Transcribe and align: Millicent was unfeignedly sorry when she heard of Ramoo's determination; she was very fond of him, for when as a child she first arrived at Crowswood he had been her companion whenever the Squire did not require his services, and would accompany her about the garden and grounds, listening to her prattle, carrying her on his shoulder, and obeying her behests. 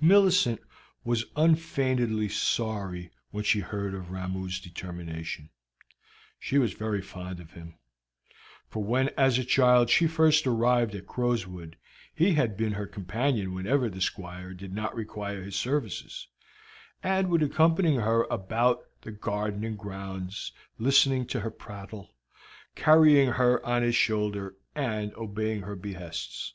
Millicent 0.00 0.60
was 1.04 1.26
unfeignedly 1.36 2.28
sorry 2.28 3.08
when 3.30 3.44
she 3.44 3.60
heard 3.60 3.94
of 3.94 4.10
Ramoo's 4.10 4.58
determination; 4.58 5.48
she 6.40 6.58
was 6.58 6.72
very 6.72 7.00
fond 7.00 7.38
of 7.38 7.52
him, 7.52 7.76
for 8.66 8.82
when 8.82 9.10
as 9.10 9.38
a 9.38 9.44
child 9.44 9.88
she 9.88 10.08
first 10.08 10.44
arrived 10.44 10.96
at 10.96 11.06
Crowswood 11.06 11.76
he 12.12 12.34
had 12.34 12.56
been 12.56 12.72
her 12.72 12.88
companion 12.88 13.54
whenever 13.54 13.88
the 13.88 14.00
Squire 14.00 14.54
did 14.54 14.74
not 14.74 14.92
require 14.92 15.44
his 15.44 15.54
services, 15.54 16.26
and 17.00 17.30
would 17.30 17.44
accompany 17.44 17.94
her 17.94 18.24
about 18.28 18.82
the 19.02 19.12
garden 19.12 19.62
and 19.62 19.78
grounds, 19.78 20.50
listening 20.80 21.24
to 21.28 21.38
her 21.38 21.50
prattle, 21.52 22.12
carrying 22.74 23.30
her 23.30 23.64
on 23.64 23.82
his 23.82 23.94
shoulder, 23.94 24.56
and 24.74 25.14
obeying 25.14 25.62
her 25.62 25.76
behests. 25.76 26.54